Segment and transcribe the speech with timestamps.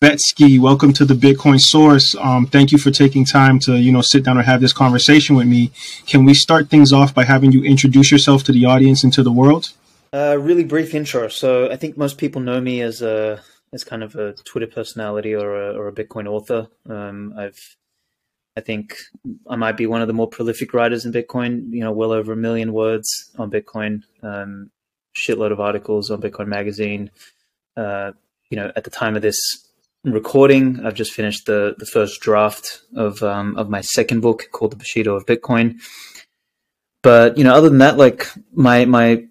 [0.00, 2.14] Svetski, welcome to the Bitcoin Source.
[2.14, 5.34] Um, thank you for taking time to, you know, sit down and have this conversation
[5.34, 5.72] with me.
[6.06, 9.24] Can we start things off by having you introduce yourself to the audience and to
[9.24, 9.72] the world?
[10.14, 11.26] Uh, really brief intro.
[11.26, 13.42] So I think most people know me as a
[13.72, 16.68] as kind of a Twitter personality or a, or a Bitcoin author.
[16.88, 17.76] Um, I've
[18.56, 18.94] I think
[19.48, 21.72] I might be one of the more prolific writers in Bitcoin.
[21.72, 24.70] You know, well over a million words on Bitcoin, um,
[25.16, 27.10] shitload of articles on Bitcoin Magazine.
[27.76, 28.12] Uh,
[28.48, 29.67] you know, at the time of this
[30.04, 30.84] recording.
[30.84, 34.76] I've just finished the the first draft of um, of my second book called The
[34.76, 35.80] Bushido of Bitcoin.
[37.02, 39.24] But you know, other than that, like my my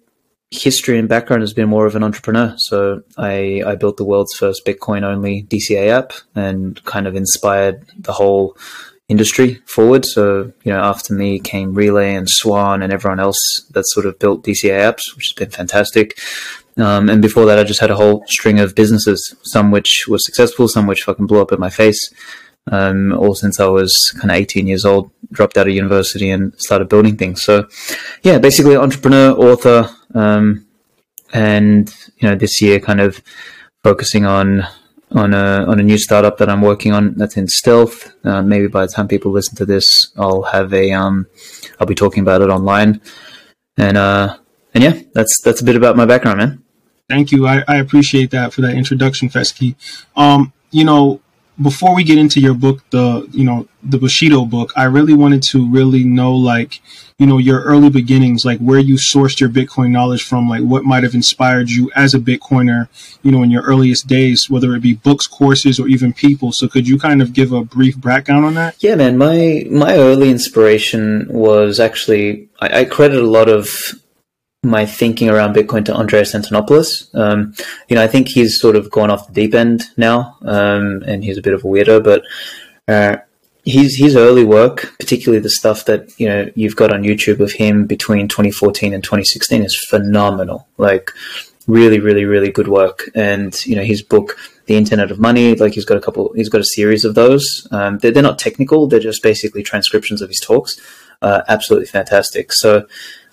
[0.50, 2.54] history and background has been more of an entrepreneur.
[2.56, 7.86] So I I built the world's first Bitcoin only DCA app and kind of inspired
[7.98, 8.56] the whole
[9.08, 10.04] industry forward.
[10.04, 13.38] So, you know, after me came Relai and Swan and everyone else
[13.70, 16.18] that sort of built DCA apps, which has been fantastic.
[16.78, 20.18] Um, and before that, I just had a whole string of businesses, some which were
[20.18, 22.12] successful, some which fucking blew up in my face.
[22.70, 26.52] Um, all since I was kind of 18 years old, dropped out of university and
[26.60, 27.42] started building things.
[27.42, 27.66] So,
[28.22, 30.66] yeah, basically entrepreneur, author, um,
[31.32, 33.22] and you know, this year kind of
[33.82, 34.66] focusing on
[35.12, 38.12] on a on a new startup that I'm working on that's in stealth.
[38.24, 41.26] Uh, maybe by the time people listen to this, I'll have a um,
[41.80, 43.00] I'll be talking about it online,
[43.76, 44.36] and uh,
[44.74, 46.64] and yeah, that's that's a bit about my background, man.
[47.08, 47.46] Thank you.
[47.46, 49.74] I, I appreciate that for that introduction, Svetski.
[50.14, 51.20] Um, you know,
[51.60, 55.42] before we get into your book, the you know the Bushido book, I really wanted
[55.44, 56.80] to really know like
[57.18, 60.84] you know your early beginnings, like where you sourced your Bitcoin knowledge from, like what
[60.84, 62.88] might have inspired you as a Bitcoiner,
[63.22, 66.52] you know, in your earliest days, whether it be books, courses, or even people.
[66.52, 68.76] So could you kind of give a brief background on that?
[68.82, 69.18] Yeah, man.
[69.18, 73.94] My my early inspiration was actually I, I credit a lot of
[74.64, 77.14] my thinking around Bitcoin to Andreas Antonopoulos.
[77.14, 77.54] Um,
[77.88, 81.22] you know, I think he's sort of gone off the deep end now, um, and
[81.22, 82.02] he's a bit of a weirdo.
[82.02, 82.22] But
[82.88, 83.18] uh,
[83.64, 87.52] his his early work, particularly the stuff that you know you've got on YouTube of
[87.52, 90.66] him between 2014 and 2016, is phenomenal.
[90.76, 91.12] Like,
[91.68, 93.10] really, really, really good work.
[93.14, 94.36] And you know, his book.
[94.66, 97.66] The Internet of Money, like he's got a couple, he's got a series of those.
[97.70, 100.78] Um, they're, they're not technical; they're just basically transcriptions of his talks.
[101.22, 102.52] Uh, absolutely fantastic.
[102.52, 102.86] So,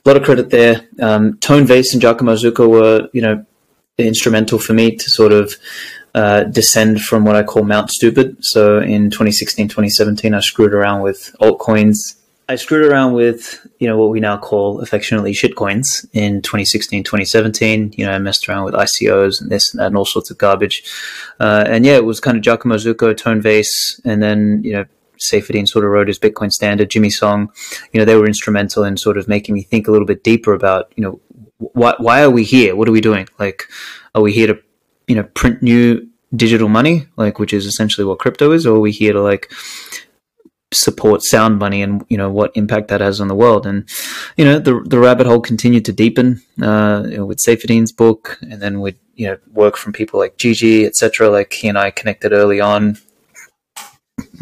[0.05, 0.87] a lot of credit there.
[1.01, 3.45] Um, Tone Vays and Giacomo Zucco were, you know,
[3.97, 5.55] instrumental for me to sort of
[6.13, 8.37] uh, descend from what I call Mount Stupid.
[8.41, 11.97] So in 2016, 2017, I screwed around with altcoins.
[12.47, 17.95] I screwed around with, you know, what we now call affectionately shitcoins in 2016, 2017.
[17.97, 20.37] You know, I messed around with ICOs and this and that and all sorts of
[20.37, 20.83] garbage.
[21.39, 24.85] Uh, and yeah, it was kind of Giacomo Zucco, Tone Vays, and then, you know,
[25.19, 27.51] Saifedean sort of wrote his Bitcoin Standard, Jimmy Song,
[27.91, 30.53] you know, they were instrumental in sort of making me think a little bit deeper
[30.53, 31.19] about, you know,
[31.57, 32.75] why why are we here?
[32.75, 33.27] What are we doing?
[33.39, 33.63] Like,
[34.13, 34.59] are we here to,
[35.07, 38.79] you know, print new digital money, like which is essentially what crypto is, or are
[38.79, 39.51] we here to like
[40.73, 43.65] support sound money and you know what impact that has on the world?
[43.65, 43.87] And
[44.37, 48.79] you know, the the rabbit hole continued to deepen uh, with Saifedean's book, and then
[48.79, 51.29] with you know work from people like Gigi, etc.
[51.29, 52.97] Like he and I connected early on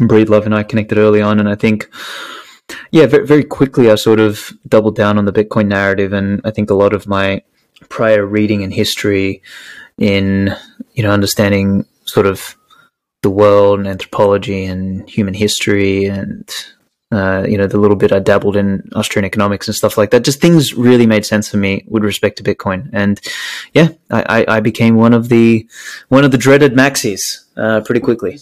[0.08, 1.88] Breedlove and I connected early on, and I think,
[2.90, 6.50] yeah, very, very quickly I sort of doubled down on the Bitcoin narrative, and I
[6.50, 7.42] think a lot of my
[7.88, 9.42] prior reading and history
[9.98, 10.54] in
[10.94, 12.56] you know understanding sort of
[13.22, 16.50] the world and anthropology and human history and
[17.12, 20.24] uh, you know the little bit I dabbled in Austrian economics and stuff like that.
[20.24, 23.20] Just things really made sense for me with respect to Bitcoin, and
[23.72, 25.68] yeah, I, I became one of the
[26.08, 27.20] one of the dreaded maxis
[27.56, 28.38] uh, pretty quickly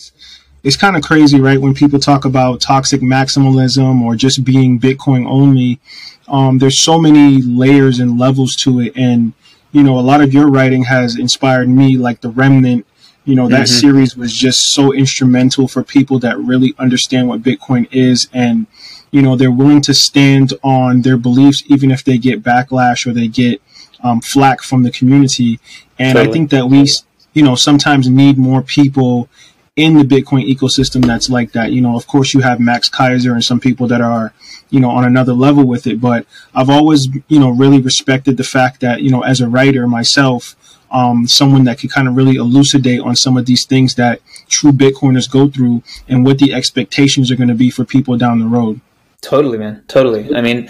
[0.62, 1.60] it's kind of crazy, right?
[1.60, 5.80] When people talk about toxic maximalism or just being Bitcoin only,
[6.28, 8.92] um, there's so many layers and levels to it.
[8.96, 9.32] And,
[9.72, 12.86] you know, a lot of your writing has inspired me, like The Remnant.
[13.24, 13.80] You know, that mm-hmm.
[13.80, 18.28] series was just so instrumental for people that really understand what Bitcoin is.
[18.32, 18.66] And,
[19.12, 23.12] you know, they're willing to stand on their beliefs, even if they get backlash or
[23.12, 23.62] they get
[24.02, 25.60] um, flack from the community.
[26.00, 26.30] And totally.
[26.30, 26.86] I think that we,
[27.32, 29.28] you know, sometimes need more people
[29.74, 31.72] in the Bitcoin ecosystem that's like that.
[31.72, 34.34] You know, of course, you have Max Keiser and some people that are,
[34.68, 36.00] you know, on another level with it.
[36.00, 39.86] But I've always, you know, really respected the fact that, you know, as a writer
[39.86, 40.56] myself,
[40.90, 44.72] um, someone that could kind of really elucidate on some of these things that true
[44.72, 48.46] Bitcoiners go through and what the expectations are going to be for people down the
[48.46, 48.80] road.
[49.22, 49.84] Totally, man.
[49.86, 50.34] Totally.
[50.34, 50.68] I mean,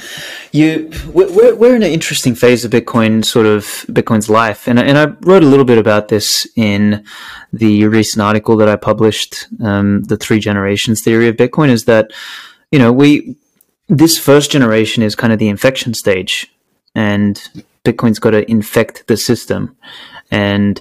[0.52, 4.98] you we're we're in an interesting phase of Bitcoin, sort of Bitcoin's life, and and
[4.98, 7.02] I wrote a little bit about this in
[7.50, 9.48] the recent article that I published.
[9.64, 12.12] Um, the three generations theory of Bitcoin is that
[12.70, 13.36] you know we
[13.88, 16.54] this first generation is kind of the infection stage,
[16.94, 17.42] and
[17.86, 19.74] Bitcoin's got to infect the system,
[20.30, 20.78] and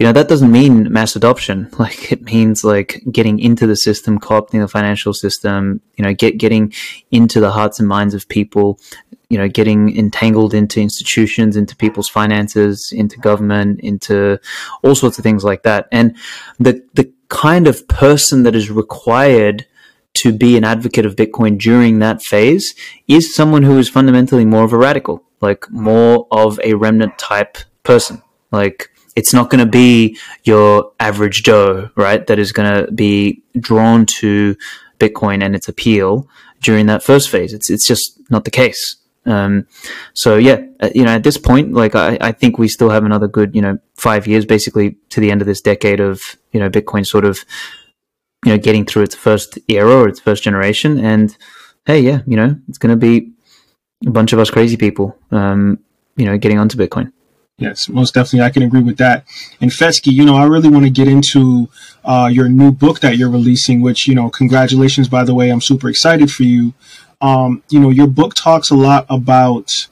[0.00, 1.68] you know that doesn't mean mass adoption.
[1.78, 6.38] Like it means like getting into the system co-opting the financial system you know get
[6.38, 6.72] getting
[7.10, 8.80] into the hearts and minds of people
[9.28, 14.40] you know getting entangled into institutions into people's finances into government into
[14.82, 15.86] all sorts of things like that.
[15.92, 16.16] And
[16.58, 19.66] the the kind of person that is required
[20.12, 22.74] to be an advocate of bitcoin during that phase
[23.06, 27.58] is someone who is fundamentally more of a radical like more of a remnant type
[27.82, 28.22] person.
[28.50, 32.26] Like it's not going to be your average Joe, right?
[32.26, 34.56] That is going to be drawn to
[34.98, 36.28] Bitcoin and its appeal
[36.60, 37.52] during that first phase.
[37.52, 38.96] It's it's just not the case.
[39.26, 39.66] Um,
[40.14, 43.04] so yeah, uh, you know, at this point, like I, I think we still have
[43.04, 46.20] another good, you know, five years basically to the end of this decade of,
[46.52, 47.44] you know, Bitcoin sort of,
[48.44, 50.98] you know, getting through its first era or its first generation.
[50.98, 51.36] And
[51.86, 53.32] hey, yeah, you know, it's going to be
[54.06, 55.78] a bunch of us crazy people, um,
[56.16, 57.12] you know, getting onto Bitcoin.
[57.60, 58.40] Yes, most definitely.
[58.40, 59.26] I can agree with that.
[59.60, 61.68] And Svetski, you know, I really want to get into
[62.04, 65.50] uh, your new book that you're releasing, which, you know, congratulations, by the way.
[65.50, 66.72] I'm super excited for you.
[67.20, 69.88] Um, you know, your book talks a lot about,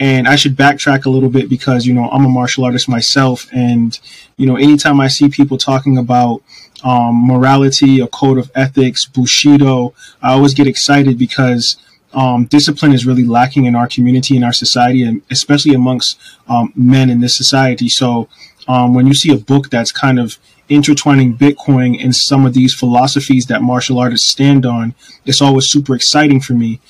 [0.00, 3.46] and I should backtrack a little bit because, you know, I'm a martial artist myself.
[3.52, 3.96] And,
[4.36, 6.42] you know, anytime I see people talking about
[6.82, 11.76] um, morality, a code of ethics, Bushido, I always get excited because
[12.14, 16.18] um, discipline is really lacking in our community, in our society, and especially amongst
[16.48, 17.88] um, men in this society.
[17.88, 18.28] So
[18.68, 20.38] um, when you see a book that's kind of
[20.68, 24.94] intertwining Bitcoin and some of these philosophies that martial artists stand on,
[25.24, 26.80] it's always super exciting for me.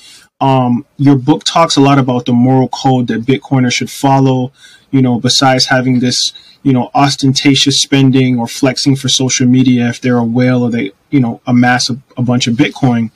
[0.40, 4.52] Um, your book talks a lot about the moral code that Bitcoiners should follow.
[4.90, 6.32] You know, besides having this,
[6.62, 10.92] you know, ostentatious spending or flexing for social media if they're a whale or they,
[11.10, 13.10] you know, amass a, a bunch of Bitcoin.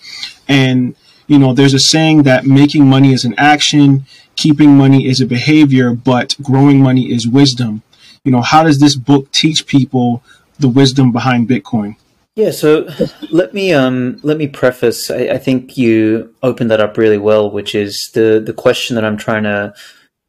[0.49, 0.97] And
[1.29, 5.27] you know, there's a saying that making money is an action, keeping money is a
[5.27, 7.83] behavior, but growing money is wisdom.
[8.25, 10.23] You know, how does this book teach people
[10.59, 11.97] the wisdom behind Bitcoin?
[12.35, 12.89] Yeah, so
[13.31, 15.11] let me um, let me preface.
[15.11, 19.05] I, I, think you opened that up really well, which is the the question that
[19.05, 19.75] I'm trying to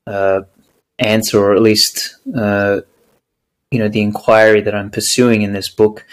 [0.07, 0.41] uh,
[0.97, 2.81] answer, or at least uh,
[3.69, 6.03] you know the inquiry that I'm pursuing in this book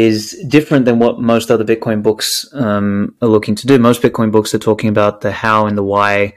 [0.00, 3.78] is different than what most other Bitcoin books um, are looking to do.
[3.78, 6.34] Most Bitcoin books are talking about the how and the why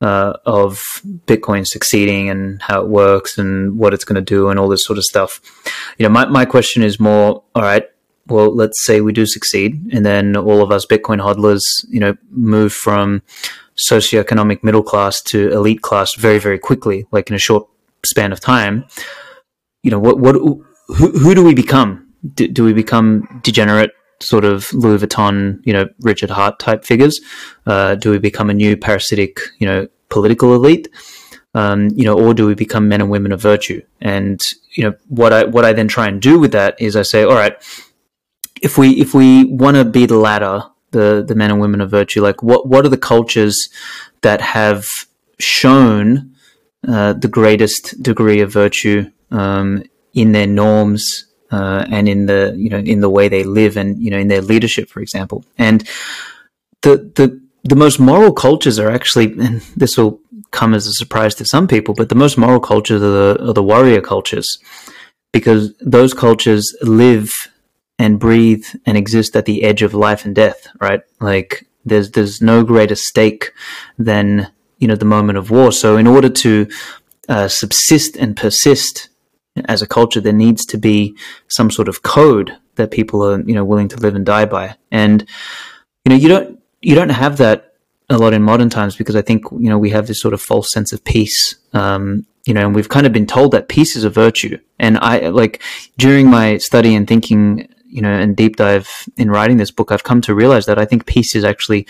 [0.00, 0.80] uh, of
[1.26, 4.84] Bitcoin succeeding and how it works and what it's going to do and all this
[4.84, 5.40] sort of stuff.
[5.98, 7.84] You know, my, my question is more, all right,
[8.26, 12.16] well, let's say we do succeed and then all of us Bitcoin hodlers, you know,
[12.30, 13.22] move from
[13.76, 17.68] socioeconomic middle class to elite class very, very quickly, like in a short
[18.04, 18.84] span of time.
[19.82, 22.07] You know, what, what, who, who do we become?
[22.34, 27.20] Do, do we become degenerate sort of Louis Vuitton, you know, Richard Heart type figures?
[27.66, 30.88] Uh, do we become a new parasitic, you know, political elite?
[31.54, 33.82] Um, you know, or do we become men and women of virtue?
[34.00, 34.40] And
[34.74, 37.22] you know, what I what I then try and do with that is I say,
[37.22, 37.56] all right,
[38.62, 41.90] if we if we want to be the latter, the the men and women of
[41.90, 43.68] virtue, like what what are the cultures
[44.20, 44.86] that have
[45.38, 46.34] shown
[46.86, 49.82] uh, the greatest degree of virtue um,
[50.14, 54.02] in their norms uh, and in the you know in the way they live and
[54.02, 55.44] you know in their leadership, for example.
[55.56, 55.88] And
[56.82, 61.34] the the the most moral cultures are actually, and this will come as a surprise
[61.34, 64.58] to some people, but the most moral cultures are the, are the warrior cultures,
[65.32, 67.32] because those cultures live
[67.98, 71.02] and breathe and exist at the edge of life and death, right?
[71.20, 73.52] Like there's there's no greater stake
[73.98, 75.72] than you know the moment of war.
[75.72, 76.68] So in order to
[77.28, 79.08] uh, subsist and persist
[79.66, 81.16] as a culture, there needs to be
[81.48, 84.76] some sort of code that people are, you know, willing to live and die by.
[84.90, 85.26] And,
[86.04, 87.74] you know, you don't, you don't have that
[88.08, 90.40] a lot in modern times because I think, you know, we have this sort of
[90.40, 91.56] false sense of peace.
[91.72, 94.58] Um, you know, and we've kind of been told that peace is a virtue.
[94.78, 95.62] And I, like,
[95.98, 98.88] during my study and thinking, you know, and deep dive
[99.18, 101.86] in writing this book, I've come to realize that I think peace is actually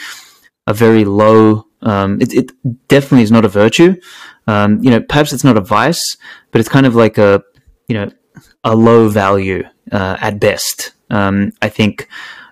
[0.66, 2.52] a very low, um, it, it
[2.88, 3.94] definitely is not a virtue.
[4.48, 6.16] Um, you know, perhaps it's not a vice,
[6.50, 7.42] but it's kind of like a,
[7.88, 8.10] you know,
[8.64, 10.92] a low value uh, at best.
[11.10, 12.08] Um, I think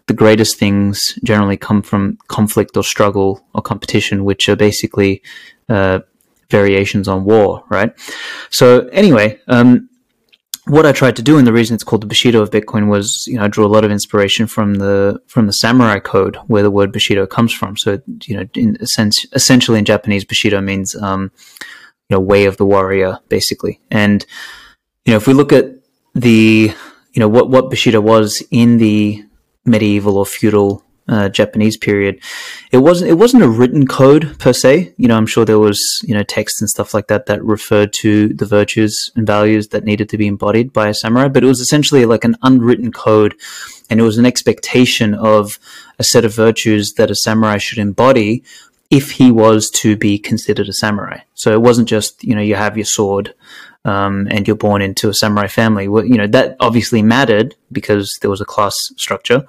[0.07, 5.23] the greatest things generally come from conflict or struggle or competition, which are basically
[5.69, 6.01] uh,
[6.51, 7.93] variations on war, right?
[8.51, 9.89] So anyway, um,
[10.67, 13.25] what I tried to do, and the reason it's called the Bushido of Bitcoin, was
[13.27, 16.63] you know I drew a lot of inspiration from the from the samurai code, where
[16.63, 17.77] the word Bushido comes from.
[17.77, 21.31] So you know, in sense, essentially in Japanese, Bushido means um,
[22.09, 24.27] you know way of the warrior, basically, and
[25.07, 25.67] you know, if we look at
[26.15, 26.73] the,
[27.13, 29.25] you know, what, what Bushido was in the
[29.65, 32.21] medieval or feudal uh, Japanese period,
[32.73, 34.93] it wasn't it wasn't a written code per se.
[34.97, 37.93] You know, I'm sure there was you know text and stuff like that that referred
[37.95, 41.47] to the virtues and values that needed to be embodied by a samurai, but it
[41.47, 43.37] was essentially like an unwritten code,
[43.89, 45.61] and it was an expectation of
[46.01, 48.43] a set of virtues that a samurai should embody
[48.91, 51.21] if he was to be considered a samurai.
[51.35, 53.33] So it wasn't just you know you have your sword.
[53.87, 55.87] Um, and you're born into a samurai family.
[55.87, 59.47] Well, you know that obviously mattered because there was a class structure,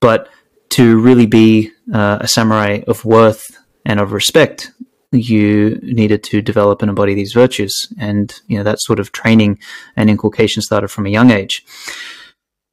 [0.00, 0.28] but
[0.72, 3.44] to really be uh, a samurai of worth
[3.84, 4.72] and of respect,
[5.10, 7.92] you needed to develop and embody these virtues.
[7.98, 9.58] And, you know, that sort of training
[9.96, 11.64] and inculcation started from a young age.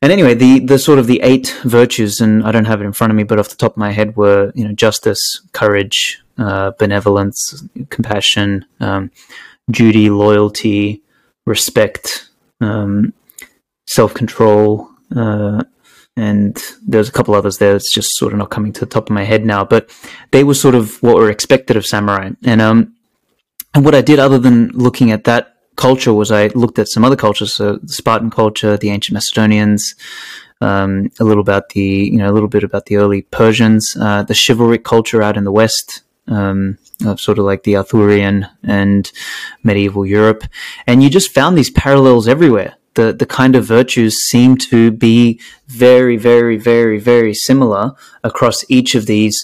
[0.01, 2.93] And anyway, the, the sort of the eight virtues, and I don't have it in
[2.93, 6.21] front of me, but off the top of my head were, you know, justice, courage,
[6.37, 9.11] uh, benevolence, compassion, um,
[9.69, 11.03] duty, loyalty,
[11.45, 12.29] respect,
[12.61, 13.13] um,
[13.87, 15.63] self control, uh,
[16.15, 19.05] and there's a couple others there that's just sort of not coming to the top
[19.05, 19.89] of my head now, but
[20.31, 22.31] they were sort of what were expected of samurai.
[22.43, 22.95] And um,
[23.73, 27.05] and what I did other than looking at that culture was I looked at some
[27.05, 29.95] other cultures, so the Spartan culture, the ancient Macedonians,
[30.61, 34.23] um, a little about the you know a little bit about the early Persians, uh,
[34.23, 36.01] the chivalric culture out in the west.
[36.29, 39.09] Um, of sort of like the Arthurian and
[39.63, 40.43] medieval Europe,
[40.85, 45.39] and you just found these parallels everywhere the the kind of virtues seem to be
[45.67, 47.93] very, very, very, very similar
[48.23, 49.37] across each of these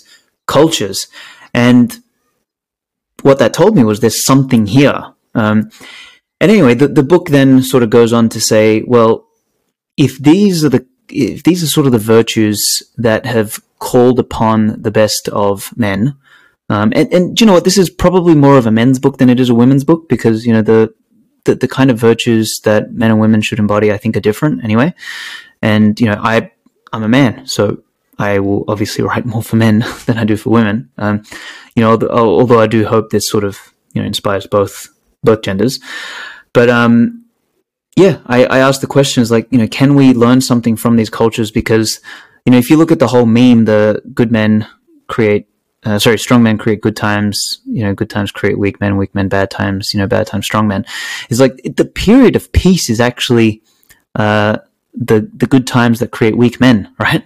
[0.45, 1.07] cultures.
[1.53, 1.97] And
[3.21, 5.13] what that told me was there's something here.
[5.33, 5.69] Um,
[6.41, 9.27] and anyway, the, the book then sort of goes on to say, well,
[9.97, 14.81] if these are the if these are sort of the virtues that have called upon
[14.81, 16.17] the best of men,
[16.69, 19.29] um, and, and you know what, this is probably more of a men's book than
[19.29, 20.93] it is a women's book because you know the
[21.45, 24.63] the, the kind of virtues that men and women should embody, I think, are different
[24.63, 24.93] anyway.
[25.61, 26.51] And you know, I
[26.91, 27.83] I'm a man, so
[28.17, 30.89] I will obviously write more for men than I do for women.
[30.97, 31.23] Um,
[31.75, 34.89] you know, although I do hope this sort of you know inspires both
[35.23, 35.79] both genders.
[36.53, 37.25] But um,
[37.95, 41.09] yeah, I, I asked the questions like, you know, can we learn something from these
[41.09, 41.51] cultures?
[41.51, 41.99] Because
[42.45, 44.67] you know, if you look at the whole meme, the good men
[45.07, 45.47] create
[45.85, 47.61] uh, sorry, strong men create good times.
[47.65, 48.97] You know, good times create weak men.
[48.97, 49.93] Weak men bad times.
[49.93, 50.83] You know, bad times strong men.
[51.29, 53.61] It's like the period of peace is actually
[54.15, 54.57] uh,
[54.95, 57.23] the the good times that create weak men, right?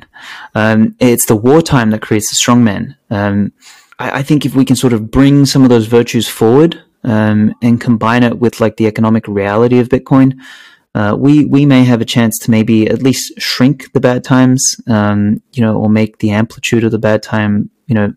[0.55, 2.97] Um, it's the wartime that creates the strong men.
[3.09, 3.53] Um,
[3.97, 7.55] I, I, think if we can sort of bring some of those virtues forward um,
[7.61, 10.37] and combine it with like the economic reality of Bitcoin.
[10.95, 14.75] Uh, we we may have a chance to maybe at least shrink the bad times,
[14.87, 18.13] um, you know, or make the amplitude of the bad time you know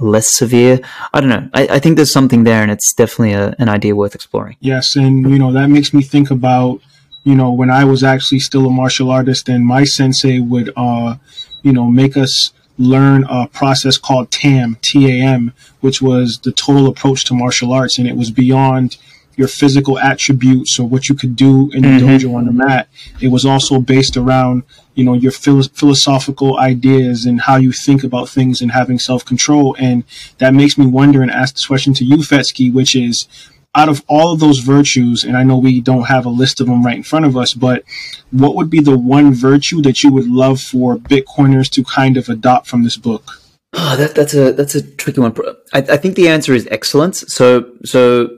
[0.00, 0.80] less severe.
[1.12, 1.48] I don't know.
[1.54, 4.56] I, I think there's something there, and it's definitely a, an idea worth exploring.
[4.60, 6.80] Yes, and you know that makes me think about
[7.24, 11.16] you know when I was actually still a martial artist, and my sensei would uh,
[11.62, 16.52] you know make us learn a process called TAM, T A M, which was the
[16.52, 18.98] total approach to martial arts, and it was beyond
[19.36, 22.08] your physical attributes or what you could do in the mm-hmm.
[22.08, 22.88] dojo on the mat.
[23.20, 24.64] It was also based around,
[24.94, 29.24] you know, your philo- philosophical ideas and how you think about things and having self
[29.24, 29.76] control.
[29.78, 30.04] And
[30.38, 33.28] that makes me wonder and ask this question to you, Svetski, which is,
[33.76, 36.66] out of all of those virtues, and I know we don't have a list of
[36.66, 37.84] them right in front of us, but
[38.30, 42.30] what would be the one virtue that you would love for Bitcoiners to kind of
[42.30, 43.42] adopt from this book?
[43.74, 45.36] Oh, that, that's a that's a tricky one.
[45.74, 47.30] I, I think the answer is excellence.
[47.32, 48.30] So so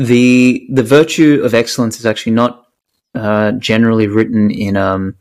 [0.00, 2.66] the the virtue of excellence is actually not
[3.14, 5.16] uh, generally written in um,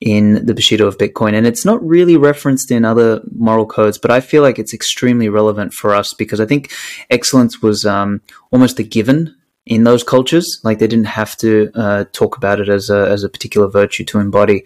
[0.00, 3.98] in the Bushido of Bitcoin, and it's not really referenced in other moral codes.
[3.98, 6.72] But I feel like it's extremely relevant for us because I think
[7.08, 10.60] excellence was um, almost a given in those cultures.
[10.64, 14.04] Like they didn't have to uh, talk about it as a as a particular virtue
[14.06, 14.64] to embody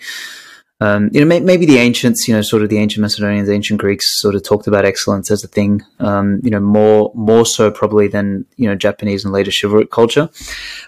[0.83, 3.81] um, you know, may, maybe the ancients, you know, sort of the ancient Macedonians, ancient
[3.81, 5.83] Greeks, sort of talked about excellence as a thing.
[5.99, 10.31] Um, you know, more more so probably than you know Japanese and later chivalric culture.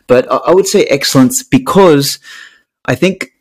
[0.07, 2.19] But I, I would say excellence because
[2.87, 3.33] I think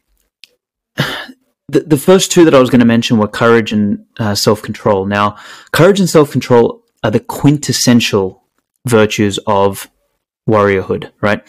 [0.96, 4.62] the the first two that I was going to mention were courage and uh, self
[4.62, 5.06] control.
[5.06, 5.38] Now,
[5.72, 8.44] courage and self control are the quintessential
[8.86, 9.90] virtues of
[10.50, 11.42] warriorhood, right?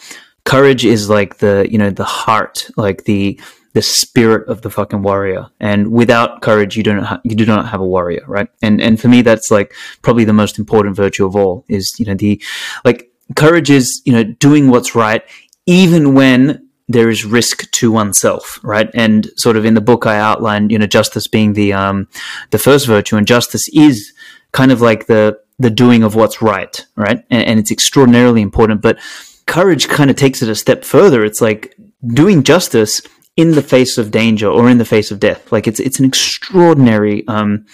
[0.45, 3.39] Courage is like the you know the heart, like the
[3.73, 5.47] the spirit of the fucking warrior.
[5.59, 8.47] And without courage, you don't ha- you do not have a warrior, right?
[8.61, 12.05] And and for me, that's like probably the most important virtue of all is you
[12.05, 12.41] know the
[12.85, 15.23] like courage is you know doing what's right
[15.65, 18.89] even when there is risk to oneself, right?
[18.93, 22.07] And sort of in the book, I outlined you know justice being the um
[22.51, 24.13] the first virtue, and justice is
[24.51, 27.23] kind of like the the doing of what's right, right?
[27.29, 28.99] And, and it's extraordinarily important, but
[29.45, 31.23] courage kind of takes it a step further.
[31.23, 31.75] It's like
[32.05, 33.01] doing justice
[33.35, 35.51] in the face of danger or in the face of death.
[35.51, 37.65] Like it's it's an extraordinary um,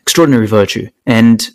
[0.00, 1.48] extraordinary virtue, and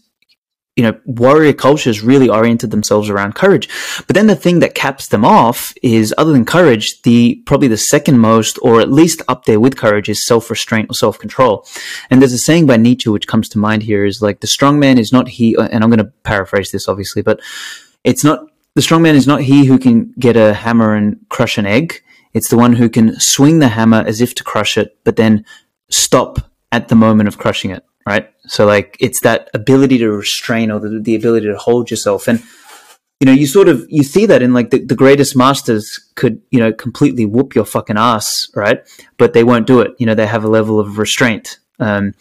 [0.77, 3.67] you know, warrior cultures really oriented themselves around courage.
[4.06, 7.77] But then the thing that caps them off is, other than courage, the probably the
[7.77, 11.65] second most, or at least up there with courage, is self restraint or self control.
[12.12, 14.79] And there's a saying by Nietzsche which comes to mind here is like, the strong
[14.79, 17.39] man is not he, and I'm going to paraphrase this obviously, but
[18.03, 21.58] it's not, the strong man is not he who can get a hammer and crush
[21.58, 22.03] an egg.
[22.34, 25.46] It's the one who can swing the hammer as if to crush it, but then
[25.89, 26.39] stop
[26.72, 28.31] at the moment of crushing it right?
[28.48, 32.29] So like it's that ability to restrain or the, the ability to hold yourself.
[32.29, 32.41] And,
[33.19, 36.41] you know, you sort of, you see that in like the, the greatest masters could,
[36.50, 38.79] you know, completely whoop your fucking ass, right?
[39.17, 39.91] But they won't do it.
[39.98, 41.60] You know, they have a level of restraint.
[41.79, 42.13] Um,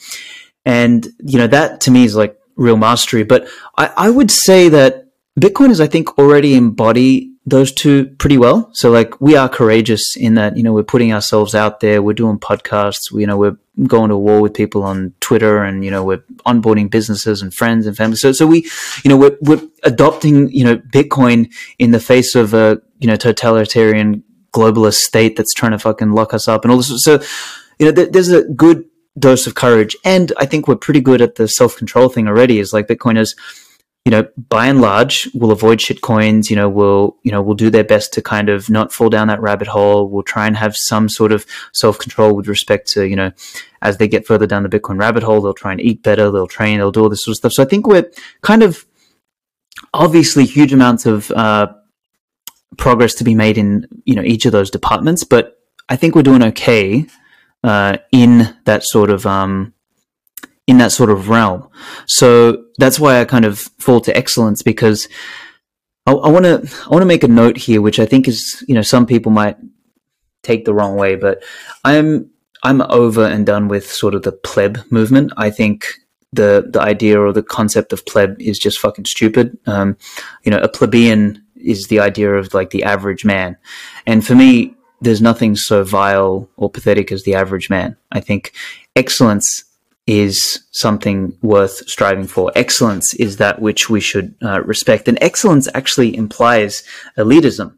[0.65, 3.23] and, you know, that to me is like real mastery.
[3.23, 3.47] But
[3.79, 5.07] I, I would say that
[5.39, 8.69] Bitcoiners, I think, already embody those two pretty well.
[8.73, 12.03] So like we are courageous in that, you know, we're putting ourselves out there.
[12.03, 13.13] We're doing podcasts.
[13.13, 16.25] We, you know, we're going to war with people on Twitter and, you know, we're
[16.45, 18.17] onboarding businesses and friends and family.
[18.17, 18.69] So, so we,
[19.05, 23.17] you know, we're, we're adopting, you know, Bitcoin in the face of a, you know,
[23.17, 27.05] totalitarian globalist state that's trying to fucking lock us up and all this.
[27.05, 27.23] So,
[27.79, 28.87] you know, th- there's a good
[29.19, 29.95] dose of courage.
[30.05, 33.37] And I think we're pretty good at the self control thing already is like Bitcoiners,
[34.07, 36.49] you know, by and large, will avoid shit coins.
[36.49, 39.27] You know, will you know will do their best to kind of not fall down
[39.27, 40.09] that rabbit hole.
[40.09, 43.33] Will try and have some sort of self control with respect to you know,
[43.83, 46.31] as they get further down the Bitcoin rabbit hole, they'll try and eat better.
[46.31, 46.79] They'll train.
[46.79, 47.53] They'll do all this sort of stuff.
[47.55, 48.09] So I think we're
[48.43, 48.87] kind of
[49.93, 51.67] obviously huge amounts of uh,
[52.79, 55.59] progress to be made in you know each of those departments, but
[55.89, 57.07] I think we're doing okay
[57.65, 59.75] uh, in that sort of um,
[60.67, 61.69] in that sort of realm.
[62.07, 65.09] So that's why I kind of fall to excellence because
[66.07, 68.75] I want to I want to make a note here, which I think is you
[68.75, 69.57] know some people might
[70.43, 71.43] take the wrong way, but
[71.85, 72.31] I'm
[72.63, 75.33] I'm over and done with sort of the pleb movement.
[75.37, 75.87] I think
[76.33, 79.59] the the idea or the concept of pleb is just fucking stupid.
[79.67, 79.97] Um,
[80.45, 83.57] you know, a plebeian is the idea of like the average man,
[84.07, 87.97] and for me, there's nothing so vile or pathetic as the average man.
[88.13, 88.53] I think
[88.95, 89.65] excellence
[90.07, 92.53] is something worth striving for.
[92.55, 96.85] Excellence is that which we should uh, respect, and excellence actually implies
[97.19, 97.75] elitism.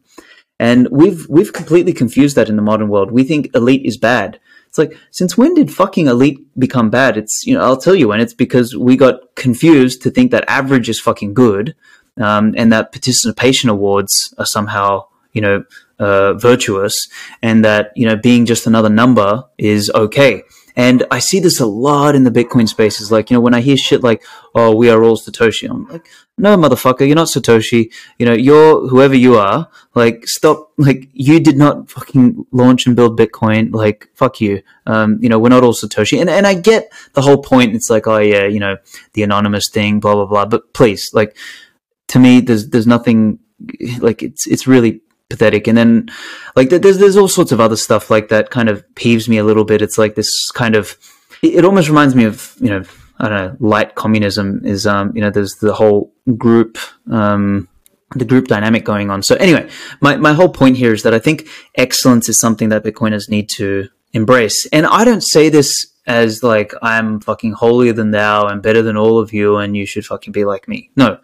[0.59, 3.11] And we've we've completely confused that in the modern world.
[3.11, 4.39] We think elite is bad.
[4.67, 7.17] It's like since when did fucking elite become bad?
[7.17, 8.19] It's you know I'll tell you when.
[8.19, 11.75] It's because we got confused to think that average is fucking good,
[12.17, 15.63] um, and that participation awards are somehow you know
[15.97, 17.07] uh, virtuous,
[17.41, 20.43] and that you know being just another number is okay.
[20.79, 23.11] And I see this a lot in the Bitcoin spaces.
[23.11, 24.23] Like, you know, when I hear shit like,
[24.55, 27.91] oh, we are all Satoshi, I'm like, no, motherfucker, you're not Satoshi.
[28.17, 29.67] You know, you're whoever you are.
[29.93, 30.71] Like, stop.
[30.77, 33.73] Like, you did not fucking launch and build Bitcoin.
[33.73, 34.61] Like, fuck you.
[34.85, 36.21] Um, you know, we're not all Satoshi.
[36.21, 37.75] And, and I get the whole point.
[37.75, 38.77] It's like, oh, yeah, you know,
[39.15, 40.45] the anonymous thing, blah, blah, blah.
[40.45, 41.35] But please, like,
[42.07, 43.39] to me, there's, there's nothing,
[43.99, 45.67] like, it's, it's really pathetic.
[45.67, 46.09] And then
[46.55, 49.43] like there's there's all sorts of other stuff like that kind of peeves me a
[49.43, 49.81] little bit.
[49.81, 50.97] It's like this kind of
[51.41, 52.83] it almost reminds me of you know
[53.19, 56.77] I don't know light communism is um you know there's the whole group
[57.11, 57.67] um
[58.15, 59.21] the group dynamic going on.
[59.21, 59.69] So anyway,
[60.01, 63.49] my my whole point here is that I think excellence is something that Bitcoiners need
[63.49, 64.65] to embrace.
[64.73, 68.97] And I don't say this as like I'm fucking holier than thou and better than
[68.97, 70.89] all of you and you should fucking be like me.
[70.95, 71.19] No.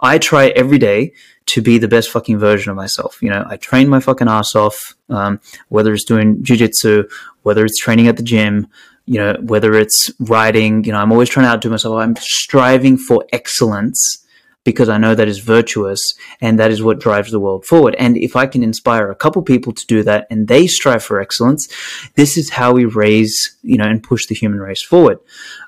[0.00, 1.12] I try every day
[1.48, 3.18] to be the best fucking version of myself.
[3.22, 7.10] You know, I train my fucking ass off, um, whether it's doing jujitsu,
[7.42, 8.68] whether it's training at the gym,
[9.06, 11.96] you know, whether it's writing, you know, I'm always trying to outdo myself.
[11.96, 14.24] I'm striving for excellence
[14.64, 17.94] because I know that is virtuous and that is what drives the world forward.
[17.98, 21.20] And if I can inspire a couple people to do that and they strive for
[21.20, 21.68] excellence,
[22.16, 25.20] this is how we raise, you know, and push the human race forward.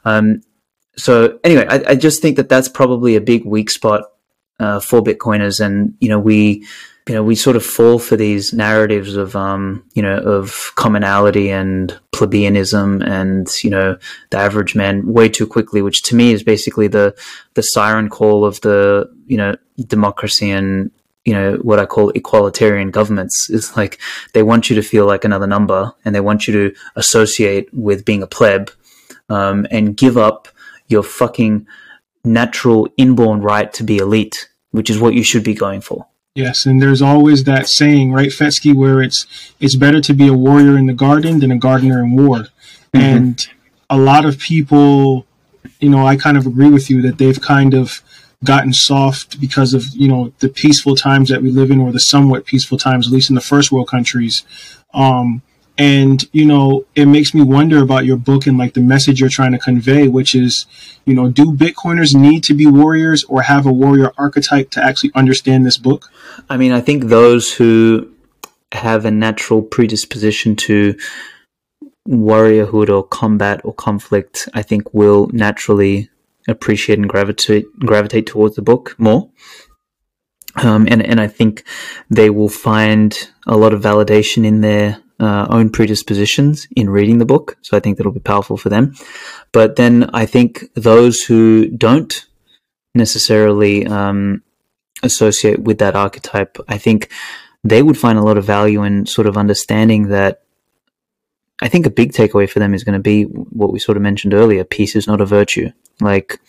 [0.04, 0.42] Um,
[0.96, 4.02] so anyway, I, I, just think that that's probably a big weak spot
[4.60, 6.64] uh, for Bitcoiners, and you know we
[7.08, 11.50] you know we sort of fall for these narratives of um, you know of commonality
[11.50, 13.96] and plebeianism and you know
[14.30, 17.16] the average man way too quickly, which to me is basically the
[17.54, 20.90] the siren call of the you know democracy and
[21.24, 23.48] you know what I call equalitarian governments.
[23.50, 23.98] Is like
[24.34, 28.04] they want you to feel like another number and they want you to associate with
[28.04, 28.70] being a pleb
[29.30, 30.48] um, and give up
[30.88, 31.66] your fucking
[32.24, 36.06] natural inborn right to be elite which is what you should be going for.
[36.34, 39.26] Yes, and there's always that saying, right, Svetski, where it's
[39.58, 42.46] it's better to be a warrior in the garden than a gardener in war.
[42.94, 42.98] Mm-hmm.
[42.98, 43.48] And
[43.88, 45.26] a lot of people,
[45.80, 48.00] you know, I kind of agree with you that they've kind of
[48.44, 52.00] gotten soft because of you know the peaceful times that we live in, or the
[52.00, 54.44] somewhat peaceful times, at least in the first world countries.
[54.94, 55.42] Um,
[55.80, 59.30] and you know it makes me wonder about your book and like the message you're
[59.38, 60.66] trying to convey which is
[61.06, 65.10] you know do bitcoiners need to be warriors or have a warrior archetype to actually
[65.14, 66.12] understand this book?
[66.48, 68.10] I mean i think those who
[68.72, 70.96] have a natural predisposition to
[72.08, 76.10] warriorhood or combat or conflict i think will naturally
[76.48, 79.30] appreciate and gravitate gravitate towards the book more.
[80.56, 81.64] Um, and and I think
[82.10, 83.16] they will find
[83.46, 87.56] a lot of validation in their uh, own predispositions in reading the book.
[87.62, 88.94] So I think that'll be powerful for them.
[89.52, 92.26] But then I think those who don't
[92.94, 94.42] necessarily um,
[95.02, 97.10] associate with that archetype, I think
[97.62, 100.42] they would find a lot of value in sort of understanding that.
[101.62, 104.02] I think a big takeaway for them is going to be what we sort of
[104.02, 105.70] mentioned earlier: peace is not a virtue.
[106.00, 106.40] Like,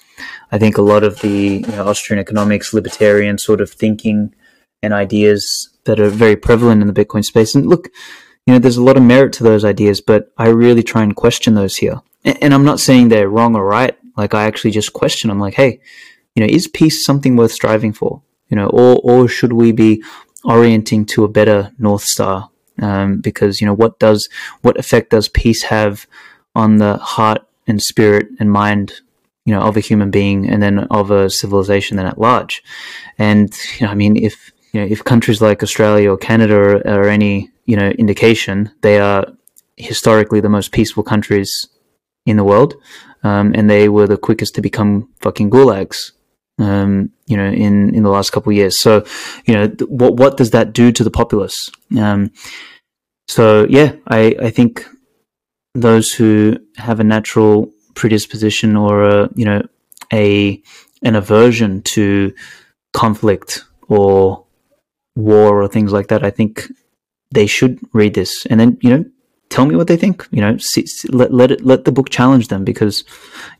[0.53, 4.33] I think a lot of the you know, Austrian economics, libertarian sort of thinking
[4.81, 7.55] and ideas that are very prevalent in the Bitcoin space.
[7.55, 7.89] And look,
[8.45, 11.15] you know, there's a lot of merit to those ideas, but I really try and
[11.15, 12.01] question those here.
[12.23, 13.97] And, I'm not saying they're wrong or right.
[14.15, 15.29] Like I actually just question.
[15.29, 15.79] I'm like, hey,
[16.35, 18.21] you know, is peace something worth striving for?
[18.49, 20.03] You know, or or should we be
[20.43, 22.49] orienting to a better north star?
[22.81, 24.27] Um, because you know, what does
[24.61, 26.05] what effect does peace have
[26.53, 29.01] on the heart and spirit and mind
[29.45, 32.63] you know of a human being and then of a civilization then at large
[33.17, 36.87] and you know i mean if you know if countries like australia or canada are,
[36.87, 39.25] are any you know indication, they are
[39.77, 41.49] historically the most peaceful countries
[42.25, 42.75] in the world,
[43.23, 46.11] um, and they were the quickest to become fucking gulags.
[46.59, 48.79] Um, you know, in, in the last couple of years.
[48.79, 49.03] So,
[49.45, 51.71] you know, th- what what does that do to the populace?
[51.97, 52.31] Um,
[53.27, 54.85] so, yeah, I I think
[55.73, 59.61] those who have a natural predisposition or a you know
[60.13, 60.61] a
[61.01, 62.33] an aversion to
[62.93, 64.40] conflict or
[65.15, 66.71] war or things like that, I think
[67.31, 68.45] they should read this.
[68.45, 69.05] And then you know
[69.51, 72.47] tell me what they think you know see, let, let it let the book challenge
[72.47, 73.03] them because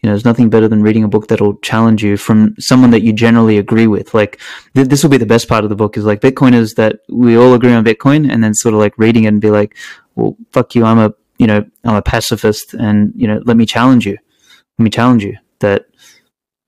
[0.02, 3.02] you know there's nothing better than reading a book that'll challenge you from someone that
[3.02, 4.14] you generally agree with.
[4.14, 4.40] Like
[4.74, 7.38] th- this will be the best part of the book is like bitcoiners that we
[7.38, 9.76] all agree on bitcoin and then sort of like reading it and be like
[10.16, 13.66] well fuck you i'm a you know i'm a pacifist and you know let me
[13.66, 14.18] challenge you.
[14.78, 15.86] Let me challenge you that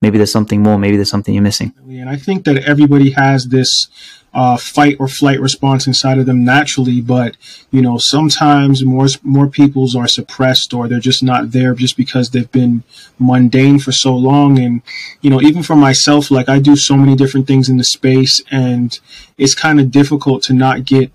[0.04, 3.48] maybe there's something more maybe there's something you're missing and i think that everybody has
[3.48, 3.88] this
[4.34, 7.38] uh, fight or flight response inside of them naturally, but
[7.72, 12.32] you know sometimes more more people's are suppressed or they're just not there just because
[12.32, 12.84] they've been
[13.20, 14.58] mundane for so long.
[14.58, 14.82] And
[15.22, 18.42] you know even for myself, like I do so many different things in the space,
[18.50, 19.00] and
[19.38, 21.12] it's kind of difficult to not get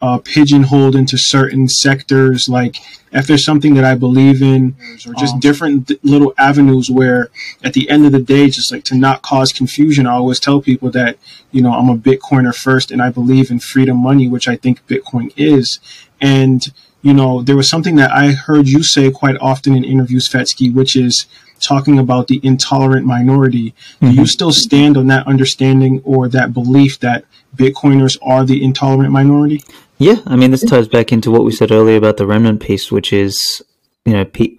[0.00, 2.48] uh, pigeonholed into certain sectors.
[2.48, 2.76] Like
[3.12, 7.28] if there's something that I believe in, or just um, different little avenues where,
[7.64, 10.60] at the end of the day, just like to not cause confusion, I always tell
[10.60, 11.18] people that
[11.50, 14.86] you know I'm a Bitcoiner first, and I believe in freedom money, which I think
[14.86, 15.80] Bitcoin is,
[16.20, 16.62] and
[17.02, 20.72] you know there was something that I heard you say quite often in interviews, Svetski,
[20.72, 21.26] which is
[21.60, 23.70] talking about the intolerant minority.
[23.70, 24.06] Mm-hmm.
[24.06, 24.26] Do you mm-hmm.
[24.26, 27.24] still stand on that understanding or that belief that
[27.56, 29.64] Bitcoiners are the intolerant minority?
[29.98, 32.92] Yeah, I mean, this ties back into what we said earlier about the remnant piece,
[32.92, 33.62] which is,
[34.04, 34.54] you know, pe-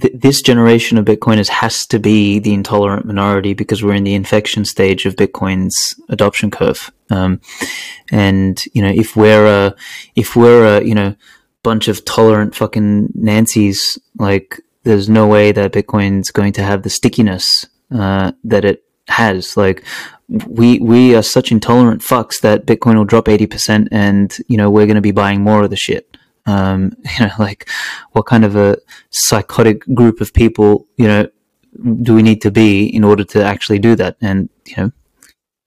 [0.00, 4.14] th- this generation of Bitcoiners has to be the intolerant minority because we're in the
[4.14, 6.90] infection stage of Bitcoin's adoption curve.
[7.10, 7.40] Um,
[8.10, 9.74] and you know, if we're a,
[10.16, 11.16] if we're a, you know,
[11.62, 16.90] bunch of tolerant fucking Nancy's, like, there's no way that Bitcoin's going to have the
[16.90, 19.56] stickiness uh, that it has.
[19.56, 19.84] Like,
[20.46, 24.70] we we are such intolerant fucks that Bitcoin will drop eighty percent, and you know
[24.70, 26.16] we're going to be buying more of the shit.
[26.46, 27.68] Um, you know, like
[28.12, 28.78] what kind of a
[29.10, 31.28] psychotic group of people, you know,
[32.02, 34.16] do we need to be in order to actually do that?
[34.20, 34.92] And you know,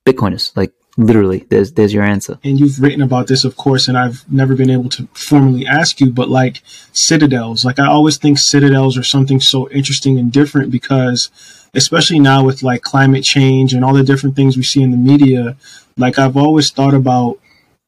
[0.04, 2.38] Bitcoiners, like literally, there's there's your answer.
[2.42, 6.00] And you've written about this, of course, and I've never been able to formally ask
[6.00, 10.70] you, but like citadels, like I always think citadels are something so interesting and different
[10.70, 11.30] because
[11.74, 14.96] especially now with like climate change and all the different things we see in the
[14.96, 15.56] media,
[15.98, 17.38] like I've always thought about,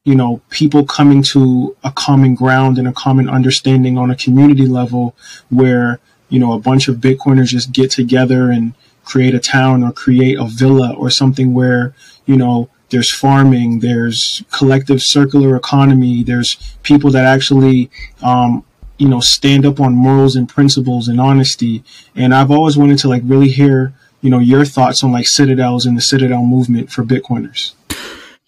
[0.05, 4.67] you know, people coming to a common ground and a common understanding on a community
[4.67, 5.15] level
[5.49, 9.91] where, you know, a bunch of Bitcoiners just get together and create a town or
[9.91, 11.95] create a villa or something where,
[12.27, 17.89] you know, there's farming, there's collective circular economy, there's people that actually
[18.21, 18.63] um,
[18.99, 21.83] you know stand up on morals and principles and honesty.
[22.15, 25.85] And i've always wanted to like really hear you know your thoughts on like citadels
[25.85, 27.73] and the citadel movement for bitcoiners.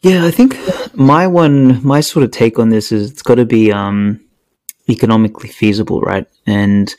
[0.02, 0.58] Yeah i think
[0.94, 4.20] my one my sort of take on this is it's got to be um
[4.90, 6.28] economically feasible right?
[6.46, 6.94] And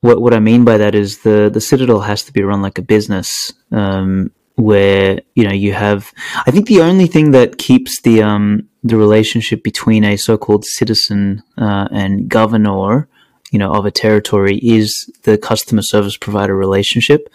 [0.00, 2.78] what what i mean by that is the the citadel has to be run like
[2.78, 3.52] a business.
[3.72, 6.12] Um where you know you have
[6.46, 11.42] i think the only thing that keeps the um the relationship between a so-called citizen
[11.58, 13.08] uh, and governor
[13.54, 17.28] you know of a territory is the customer service provider relationship.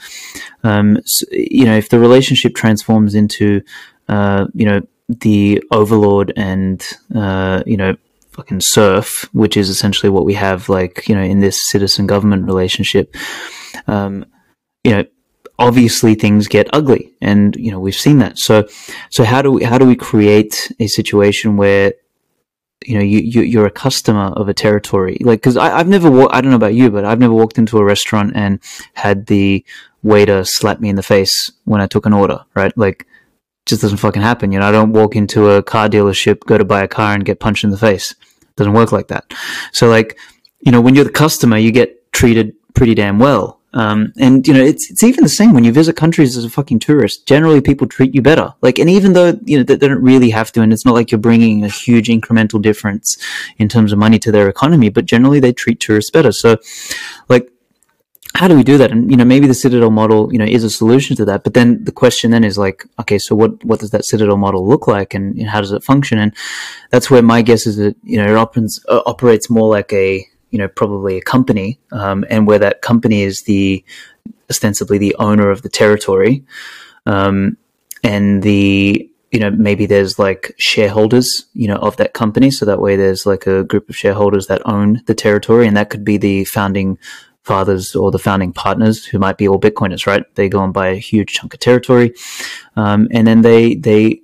[0.64, 3.62] Um so, you know if the relationship transforms into
[4.10, 7.96] uh you know the overlord and uh you know
[8.32, 12.46] fucking serf which is essentially what we have like you know in this citizen government
[12.46, 13.16] relationship
[13.88, 14.26] um
[14.84, 15.04] you know
[15.60, 18.40] obviously things get ugly and you know we've seen that.
[18.40, 18.68] So
[19.10, 21.94] so how do we how do we create a situation where
[22.86, 25.18] you know you, you you're a customer of a territory?
[25.20, 27.78] Like because i've never wa- i don't know about you but i've never walked into
[27.78, 28.60] a restaurant and
[28.94, 29.64] had the
[30.02, 32.76] waiter slap me in the face when i took an order right?
[32.78, 33.06] Like
[33.66, 34.68] just doesn't fucking happen you know?
[34.68, 37.66] I don't walk into a car dealership go to buy a car and get punched
[37.66, 38.16] in the face.
[38.56, 39.26] Doesn't work like that.
[39.74, 40.18] So like
[40.62, 44.54] you know when you're the customer you get treated pretty damn well um, and you
[44.54, 47.28] know, it's it's even the same when you visit countries as a fucking tourist.
[47.28, 48.54] Generally, people treat you better.
[48.62, 50.96] Like, and even though you know they, they don't really have to, and it's not
[50.96, 53.18] like you're bringing a huge incremental difference
[53.58, 56.32] in terms of money to their economy, but generally they treat tourists better.
[56.32, 56.58] So,
[57.28, 57.52] like,
[58.34, 58.92] how do we do that?
[58.92, 61.44] And you know, maybe the Citadel model, you know, is a solution to that.
[61.44, 64.68] But then the question then is like, okay, so what what does that Citadel model
[64.68, 66.18] look like, and how does it function?
[66.18, 66.36] And
[66.90, 70.26] that's where my guess is that you know it opens, uh, operates more like a
[70.50, 73.84] you know probably a company, um, and where that company is the
[74.50, 76.44] ostensibly the owner of the territory,
[77.06, 77.58] um,
[78.04, 82.82] and the you know maybe there's like shareholders you know of that company, so that
[82.82, 86.18] way there's like a group of shareholders that own the territory, and that could be
[86.18, 86.98] the founding
[87.44, 90.24] fathers or the founding partners who might be all Bitcoiners, right?
[90.36, 92.14] They go and buy a huge chunk of territory,
[92.76, 94.22] um, and then they they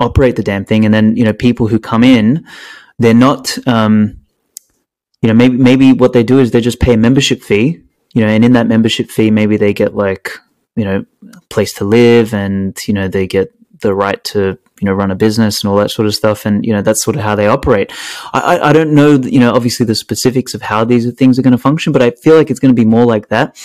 [0.00, 2.46] operate the damn thing, and then you know people who come in,
[2.98, 4.17] they're not um,
[5.22, 7.82] you know, maybe maybe what they do is they just pay a membership fee,
[8.14, 10.30] you know, and in that membership fee, maybe they get like,
[10.76, 11.04] you know,
[11.34, 15.10] a place to live, and you know, they get the right to you know run
[15.10, 17.34] a business and all that sort of stuff, and you know, that's sort of how
[17.34, 17.92] they operate.
[18.32, 21.52] I, I don't know, you know, obviously the specifics of how these things are going
[21.52, 23.56] to function, but I feel like it's going to be more like that.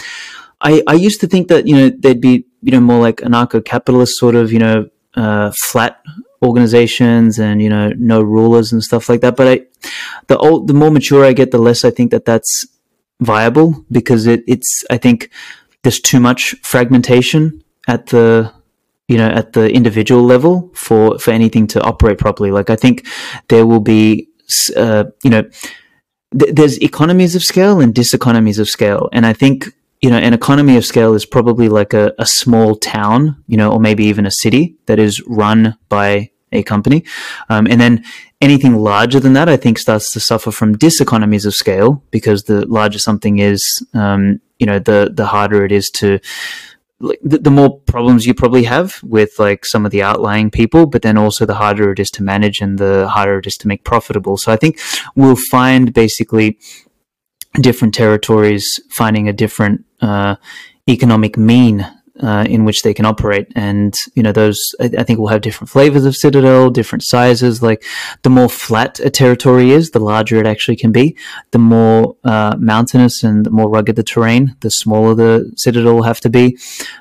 [0.62, 4.18] I, I used to think that you know they'd be you know more like anarcho-capitalist
[4.18, 6.02] sort of you know uh, flat
[6.43, 9.36] organizations and you know no rulers and stuff like that.
[9.36, 9.62] But I,
[10.27, 12.67] the old, the more mature I get, the less I think that that's
[13.21, 15.29] viable because it, it's I think
[15.84, 18.51] there's too much fragmentation at the
[19.08, 22.51] you know at the individual level for for anything to operate properly.
[22.51, 23.08] Like I think
[23.47, 24.27] there will be
[24.75, 25.43] uh, you know
[26.38, 29.67] th- there's economies of scale and diseconomies of scale, and I think
[30.03, 33.71] you know, an economy of scale is probably like a, a small town, you know,
[33.71, 37.04] or maybe even a city that is run by a company.
[37.50, 38.04] Um, and then
[38.42, 42.66] anything larger than that, I think, starts to suffer from diseconomies of scale because the
[42.68, 46.20] larger something is, um, you know, the the harder it is to.
[47.22, 51.02] The, the more problems you probably have with like some of the outlying people, but
[51.02, 53.84] then also the harder it is to manage and the harder it is to make
[53.84, 54.38] profitable.
[54.38, 54.80] So I think
[55.13, 56.58] we'll find basically
[57.60, 60.36] different territories finding a different uh,
[60.88, 61.86] economic mean
[62.21, 63.47] uh, in which they can operate.
[63.56, 67.63] And, you know, those, I, I, think will have different flavors of Citadel, different sizes.
[67.63, 67.84] Like
[68.21, 71.17] the more flat a territory is, the larger it actually can be.
[71.52, 76.04] The more uh, mountainous and the more rugged the terrain, the smaller the Citadel will
[76.04, 76.58] have to be.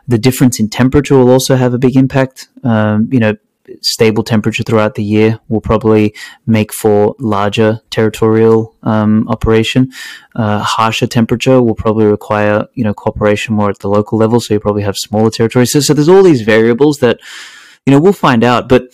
[0.09, 2.49] The difference in temperature will also have a big impact.
[2.65, 3.37] Um, you know,
[3.81, 6.15] stable temperature throughout the year will probably
[6.47, 9.91] make for larger territorial um, operation.
[10.35, 14.55] Uh, harsher temperature will probably require you know cooperation more at the local level, so
[14.55, 15.73] you probably have smaller territories.
[15.73, 17.21] So, so there's all these variables that
[17.87, 18.85] you know we'll find out, but.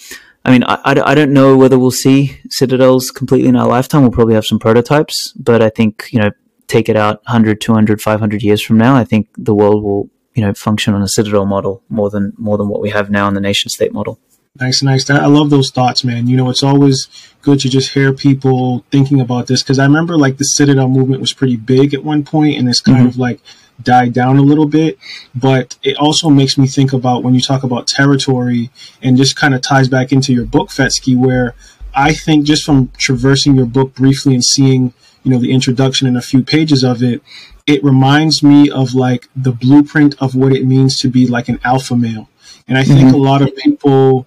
[0.45, 4.01] I mean, I, I, don't know whether we'll see citadels completely in our lifetime.
[4.01, 6.31] We'll probably have some prototypes, but I think, you know,
[6.69, 10.43] take it out 100, 200, 500 years from now, I think the world will, you
[10.43, 13.35] know, function on a citadel model more than more than what we have now in
[13.35, 14.21] the nation state model.
[14.61, 15.09] Nice, nice.
[15.09, 16.27] I love those thoughts, man.
[16.27, 17.09] You know, it's always
[17.43, 21.21] good to just hear people thinking about this because I remember like the Citadel movement
[21.21, 23.09] was pretty big at one point and it's kind mm-hmm.
[23.09, 23.41] of like
[23.81, 24.99] died down a little bit.
[25.35, 29.55] But it also makes me think about when you talk about territory and just kind
[29.55, 31.55] of ties back into your book, Svetski, where
[31.95, 34.93] I think just from traversing your book briefly and seeing,
[35.23, 37.23] you know, the introduction and a few pages of it,
[37.67, 41.61] it reminds me of like the blueprint of what it means to be like an
[41.63, 42.29] alpha male.
[42.67, 43.15] And I think mm-hmm.
[43.15, 44.27] a lot of people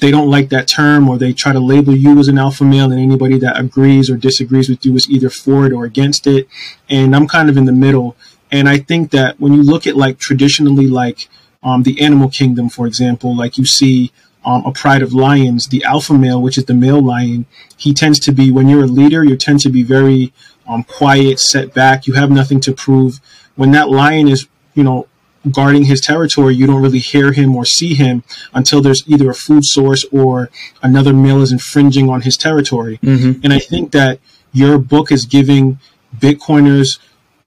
[0.00, 2.90] they don't like that term or they try to label you as an alpha male
[2.90, 6.48] and anybody that agrees or disagrees with you is either for it or against it.
[6.88, 8.16] And i'm kind of in the middle.
[8.50, 11.28] And i think that when you look at like traditionally like
[11.62, 14.12] um, the animal kingdom for example like you see
[14.46, 17.44] um, a pride of lions the alpha male which is the male lion
[17.76, 20.32] he tends to be when you're a leader you tend to be very
[20.70, 22.06] um, quiet set back.
[22.06, 23.20] You have nothing to prove.
[23.56, 25.08] When that lion is you know
[25.50, 28.22] guarding his territory, you don't really hear him or see him
[28.52, 30.50] until there's either a food source or
[30.82, 32.98] another male is infringing on his territory.
[32.98, 33.40] Mm-hmm.
[33.42, 34.20] And I think that
[34.52, 35.78] your book is giving
[36.16, 36.98] Bitcoiners,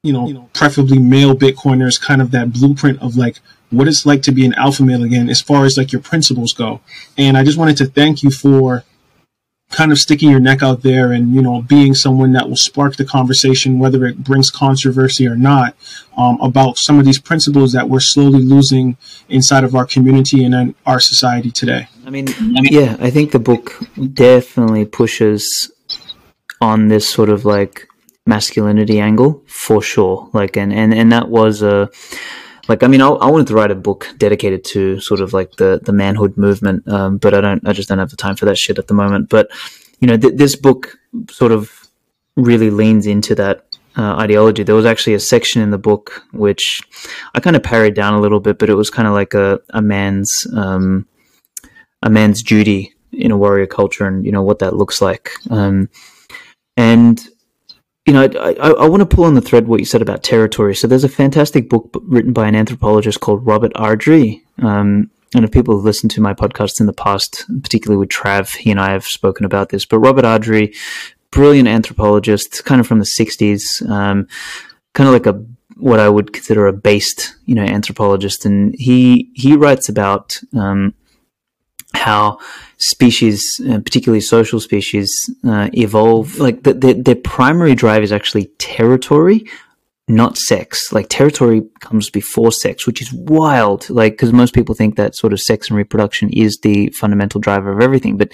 [0.01, 4.05] you know, you know, preferably male Bitcoiners, kind of that blueprint of like what it's
[4.05, 6.79] like to be an alpha male again, as far as like your principles go.
[7.17, 8.83] And I just wanted to thank you for
[9.73, 12.95] kind of sticking your neck out there and you know being someone that will spark
[12.95, 15.75] the conversation whether it brings controversy or not
[16.17, 18.95] um, about some of these principles that we're slowly losing
[19.29, 21.87] inside of our community and in our society today.
[22.05, 23.79] I mean, I mean yeah i think the book
[24.13, 25.71] definitely pushes
[26.61, 27.87] on this sort of like
[28.25, 30.29] masculinity angle for sure.
[30.33, 31.89] Like and and, and that was a
[32.67, 35.51] like I mean, I, I, wanted to write a book dedicated to sort of like
[35.57, 37.67] the the manhood movement, um, but I don't.
[37.67, 39.29] I just don't have the time for that shit at the moment.
[39.29, 39.49] But
[39.99, 40.97] you know, th- this book
[41.29, 41.89] sort of
[42.37, 44.63] really leans into that uh, ideology.
[44.63, 46.81] There was actually a section in the book which
[47.35, 49.59] I kind of parried down a little bit, but it was kind of like a
[49.71, 51.05] a man's um,
[52.01, 55.31] a man's duty in a warrior culture, and you know what that looks like.
[55.49, 55.89] Um,
[56.77, 57.21] and
[58.05, 60.23] you know, I, I, I, want to pull on the thread what you said about
[60.23, 60.75] territory.
[60.75, 64.43] So there's a fantastic book written by an anthropologist called Robert Ardrey.
[64.61, 68.55] Um, and if people have listened to my podcasts in the past, particularly with Trav,
[68.55, 69.85] he and I have spoken about this.
[69.85, 70.75] But Robert Ardrey,
[71.31, 74.27] brilliant anthropologist, kind of from the 60s, um,
[74.93, 75.43] kind of like a
[75.77, 80.93] what I would consider a based, you know, anthropologist, and he he writes about um,
[81.93, 82.39] how
[82.77, 85.11] species, uh, particularly social species,
[85.47, 86.37] uh, evolve.
[86.37, 89.45] Like the, the, their primary drive is actually territory,
[90.07, 90.91] not sex.
[90.91, 93.89] Like territory comes before sex, which is wild.
[93.89, 97.71] Like because most people think that sort of sex and reproduction is the fundamental driver
[97.71, 98.31] of everything, but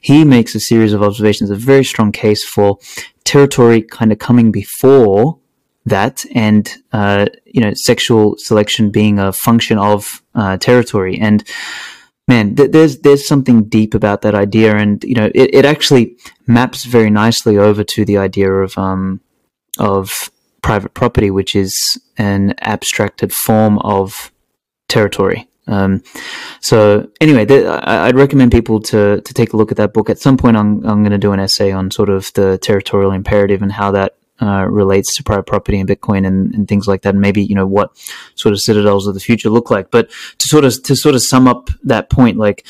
[0.00, 2.78] he makes a series of observations, a very strong case for
[3.24, 5.38] territory kind of coming before
[5.86, 11.46] that and uh, you know sexual selection being a function of uh, territory and
[12.28, 16.16] man, th- there's there's something deep about that idea, and you know, it, it actually
[16.46, 19.20] maps very nicely over to the idea of um
[19.78, 20.30] of
[20.62, 24.32] private property, which is an abstracted form of
[24.88, 25.48] territory.
[25.66, 26.02] Um,
[26.60, 30.10] so anyway, th- I, would recommend people to to take a look at that book.
[30.10, 33.12] At some point, I'm I'm going to do an essay on sort of the territorial
[33.12, 37.02] imperative and how that uh, relates to private property and Bitcoin and, and, things like
[37.02, 37.96] that, and maybe you know what
[38.34, 39.90] sort of citadels of the future look like.
[39.90, 42.66] But to sort of to sort of sum up that point, like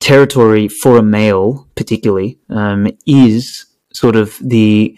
[0.00, 4.96] territory for a male, particularly, um, is sort of the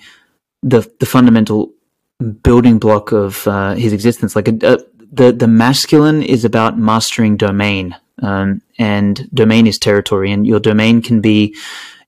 [0.63, 1.73] the the fundamental
[2.43, 4.37] building block of uh, his existence.
[4.37, 4.79] Like a, a,
[5.13, 11.03] the the masculine is about mastering domain, um, and domain is territory, and your domain
[11.03, 11.57] can be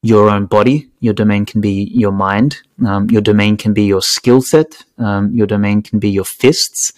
[0.03, 0.89] your own body.
[1.01, 2.59] Your domain can be your mind.
[2.87, 4.85] Um, your domain can be your skill set.
[4.97, 6.93] Um, your domain can be your fists.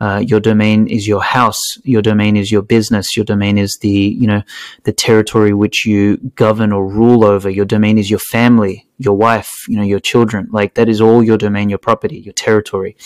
[0.00, 1.78] Uh, your domain is your house.
[1.84, 3.16] Your domain is your business.
[3.16, 4.42] Your domain is the you know
[4.84, 7.50] the territory which you govern or rule over.
[7.50, 10.48] Your domain is your family, your wife, you know your children.
[10.50, 12.96] Like that is all your domain, your property, your territory.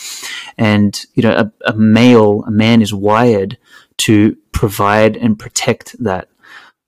[0.57, 3.57] And you know a, a male, a man is wired
[3.97, 6.29] to provide and protect that.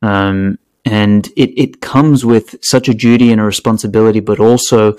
[0.02, 4.96] Um, and it, it comes with such a duty and a responsibility, but also,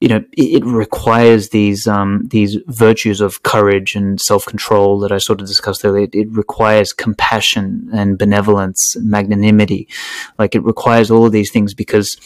[0.00, 5.12] you know, it, it requires these um, these virtues of courage and self control that
[5.12, 6.04] I sort of discussed earlier.
[6.04, 9.88] It, it, requires compassion and benevolence, magnanimity,
[10.38, 12.16] like it requires all of these things because,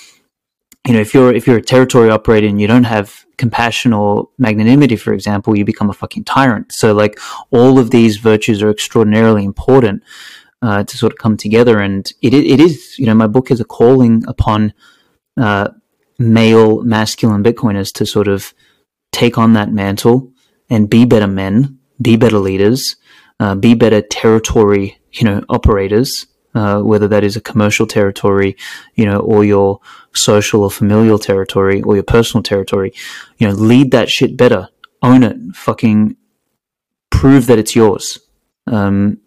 [0.87, 4.29] you know, if you're if you're a territory operator and you don't have compassion or
[4.38, 6.71] magnanimity, for example, you become a fucking tyrant.
[6.73, 7.19] So, like,
[7.51, 10.05] all of these virtues are extraordinarily important
[10.62, 11.81] uh, to sort of come together.
[11.81, 14.72] And it, it is, you know, my book is a calling upon
[15.37, 15.68] uh,
[16.18, 18.55] male, masculine Bitcoiners to sort of
[19.11, 20.33] take on that mantle
[20.70, 22.96] and be better men, be better leaders,
[23.40, 26.27] uh, be better territory, you know, operators.
[26.55, 28.55] Uh, whether that is a commercial territory,
[28.94, 29.81] you know, or your
[30.12, 32.92] social or familial territory, or your personal territory,
[33.38, 34.68] you know, lead that shit better,
[35.01, 36.14] own it, fucking
[37.09, 38.18] prove that it's yours.
[38.66, 39.21] Um,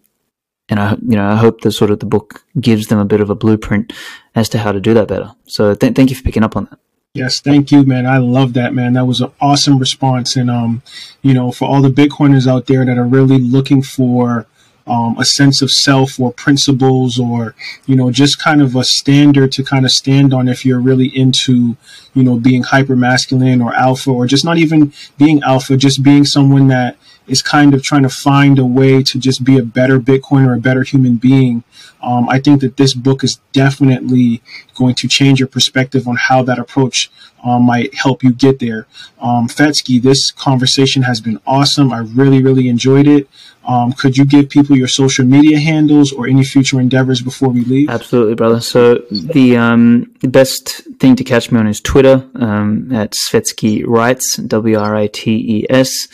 [0.68, 3.20] and I, you know, I hope the sort of the book gives them a bit
[3.20, 3.92] of a blueprint
[4.34, 5.32] as to how to do that better.
[5.46, 6.78] So th- thank you for picking up on that.
[7.14, 8.04] Yes, thank you, man.
[8.04, 8.92] I love that, man.
[8.92, 10.82] That was an awesome response, and um,
[11.22, 14.46] you know, for all the Bitcoiners out there that are really looking for
[14.86, 17.54] um, a sense of self or principles or
[17.86, 21.08] you know just kind of a standard to kind of stand on if you're really
[21.08, 21.76] into
[22.14, 26.24] you know being hyper masculine or alpha or just not even being alpha just being
[26.24, 26.96] someone that
[27.26, 30.54] is kind of trying to find a way to just be a better Bitcoin or
[30.54, 31.64] a better human being,
[32.02, 34.42] um, I think that this book is definitely
[34.74, 37.10] going to change your perspective on how that approach
[37.42, 38.86] um, might help you get there.
[39.20, 41.92] Um, Svetski, this conversation has been awesome.
[41.92, 43.28] I really, really enjoyed it.
[43.66, 47.62] Um, could you give people your social media handles or any future endeavors before we
[47.62, 47.90] leave?
[47.90, 48.60] Absolutely, brother.
[48.60, 54.36] So the um, best thing to catch me on is Twitter um, at Svetski Writes,
[54.36, 56.06] W R I T E S.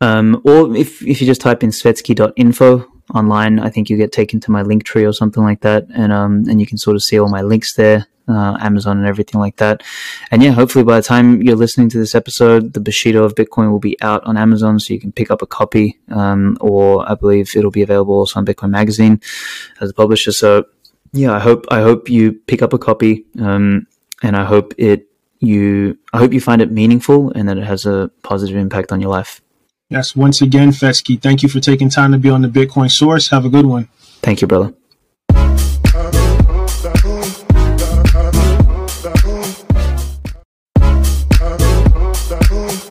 [0.00, 4.40] Um, or if, if you just type in svetski.info online, I think you get taken
[4.40, 5.86] to my link tree or something like that.
[5.94, 9.06] And, um, and you can sort of see all my links there uh, Amazon and
[9.06, 9.82] everything like that.
[10.30, 13.70] And yeah, hopefully by the time you're listening to this episode, the Bushido of Bitcoin
[13.70, 15.98] will be out on Amazon, so you can pick up a copy.
[16.10, 19.20] Um, or I believe it'll be available also on Bitcoin Magazine
[19.80, 20.32] as a publisher.
[20.32, 20.64] So
[21.12, 23.86] yeah, I hope I hope you pick up a copy, um,
[24.22, 27.86] and I hope it you I hope you find it meaningful and that it has
[27.86, 29.40] a positive impact on your life.
[29.88, 33.28] Yes, once again, Svetski, thank you for taking time to be on the Bitcoin Source.
[33.28, 33.88] Have a good one.
[34.20, 34.74] Thank you, brother.